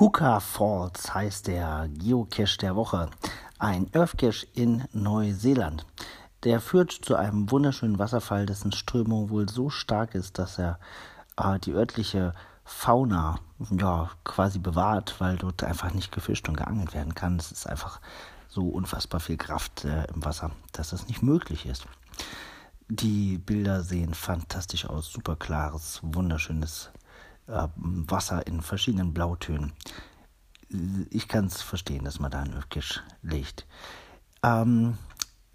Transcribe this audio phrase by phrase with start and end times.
[0.00, 3.10] Hookah Falls heißt der Geocache der Woche.
[3.58, 5.84] Ein Earthcache in Neuseeland.
[6.42, 10.78] Der führt zu einem wunderschönen Wasserfall, dessen Strömung wohl so stark ist, dass er
[11.36, 12.32] äh, die örtliche
[12.64, 13.40] Fauna
[13.72, 17.36] ja, quasi bewahrt, weil dort einfach nicht gefischt und geangelt werden kann.
[17.36, 18.00] Es ist einfach
[18.48, 21.84] so unfassbar viel Kraft äh, im Wasser, dass das nicht möglich ist.
[22.88, 26.90] Die Bilder sehen fantastisch aus, super klares, wunderschönes
[27.76, 29.72] Wasser in verschiedenen Blautönen.
[31.10, 33.66] Ich kann es verstehen, dass man da einen Öfkisch legt.
[34.42, 34.96] Ähm,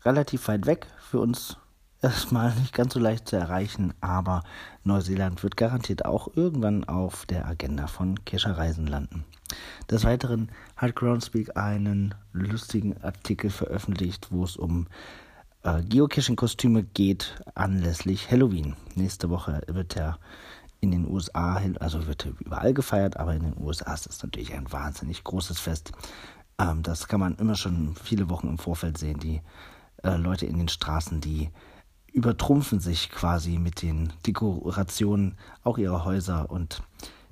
[0.04, 1.58] relativ weit weg für uns
[2.02, 4.44] erstmal nicht ganz so leicht zu erreichen, aber
[4.84, 9.26] Neuseeland wird garantiert auch irgendwann auf der Agenda von Kescherreisen landen.
[9.90, 14.88] Des Weiteren hat Groundspeak einen lustigen Artikel veröffentlicht, wo es um
[15.64, 18.76] äh, Geocaching-Kostüme geht anlässlich Halloween.
[18.96, 20.20] Nächste Woche wird der
[20.82, 24.72] in den USA, also wird überall gefeiert, aber in den USA ist das natürlich ein
[24.72, 25.92] wahnsinnig großes Fest.
[26.60, 29.20] Ähm, das kann man immer schon viele Wochen im Vorfeld sehen.
[29.20, 29.42] Die
[30.04, 31.50] äh, Leute in den Straßen, die
[32.12, 36.82] übertrumpfen sich quasi mit den Dekorationen auch ihrer Häuser und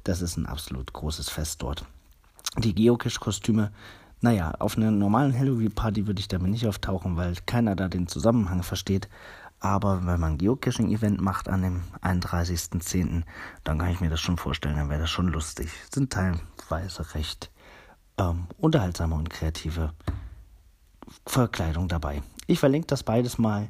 [0.03, 1.85] das ist ein absolut großes Fest dort.
[2.57, 3.71] Die Geocache-Kostüme,
[4.19, 8.63] naja, auf einer normalen Halloween-Party würde ich damit nicht auftauchen, weil keiner da den Zusammenhang
[8.63, 9.07] versteht.
[9.63, 13.23] Aber wenn man ein Geocaching-Event macht an dem 31.10.,
[13.63, 15.71] dann kann ich mir das schon vorstellen, dann wäre das schon lustig.
[15.89, 17.49] Sind teilweise recht
[18.17, 19.93] ähm, unterhaltsame und kreative
[21.25, 22.21] Verkleidung dabei.
[22.45, 23.69] Ich verlinke das beides mal.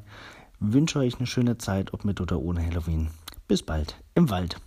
[0.58, 3.10] Wünsche euch eine schöne Zeit, ob mit oder ohne Halloween.
[3.46, 4.60] Bis bald im Wald.